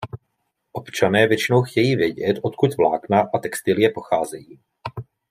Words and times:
Občané 0.71 1.27
většinou 1.27 1.61
chtějí 1.61 1.95
vědět, 1.95 2.39
odkud 2.43 2.77
vlákna 2.77 3.21
a 3.33 3.39
textilie 3.39 3.89
pocházejí. 3.89 4.59